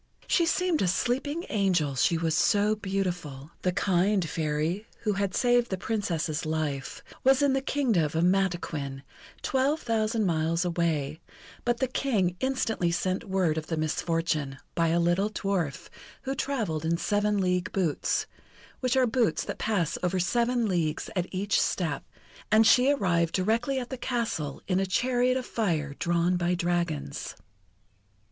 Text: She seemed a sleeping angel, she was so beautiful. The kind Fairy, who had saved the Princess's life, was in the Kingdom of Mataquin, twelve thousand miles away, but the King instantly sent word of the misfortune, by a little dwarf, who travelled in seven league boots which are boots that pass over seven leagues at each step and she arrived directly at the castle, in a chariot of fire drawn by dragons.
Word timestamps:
She 0.25 0.47
seemed 0.47 0.81
a 0.81 0.87
sleeping 0.87 1.45
angel, 1.49 1.93
she 1.93 2.17
was 2.17 2.33
so 2.35 2.75
beautiful. 2.75 3.51
The 3.61 3.71
kind 3.71 4.27
Fairy, 4.27 4.87
who 5.01 5.13
had 5.13 5.35
saved 5.35 5.69
the 5.69 5.77
Princess's 5.77 6.43
life, 6.43 7.03
was 7.23 7.43
in 7.43 7.53
the 7.53 7.61
Kingdom 7.61 8.05
of 8.05 8.13
Mataquin, 8.23 9.03
twelve 9.43 9.79
thousand 9.79 10.25
miles 10.25 10.65
away, 10.65 11.19
but 11.65 11.77
the 11.77 11.87
King 11.87 12.35
instantly 12.39 12.89
sent 12.89 13.25
word 13.29 13.59
of 13.59 13.67
the 13.67 13.77
misfortune, 13.77 14.57
by 14.73 14.87
a 14.87 14.99
little 14.99 15.29
dwarf, 15.29 15.87
who 16.23 16.33
travelled 16.33 16.83
in 16.83 16.97
seven 16.97 17.37
league 17.39 17.71
boots 17.71 18.25
which 18.79 18.97
are 18.97 19.05
boots 19.05 19.43
that 19.43 19.59
pass 19.59 19.99
over 20.01 20.19
seven 20.19 20.67
leagues 20.67 21.11
at 21.15 21.27
each 21.31 21.61
step 21.61 22.03
and 22.51 22.65
she 22.65 22.89
arrived 22.91 23.35
directly 23.35 23.77
at 23.77 23.91
the 23.91 23.97
castle, 23.99 24.63
in 24.67 24.79
a 24.79 24.85
chariot 24.87 25.37
of 25.37 25.45
fire 25.45 25.93
drawn 25.99 26.37
by 26.37 26.55
dragons. 26.55 27.35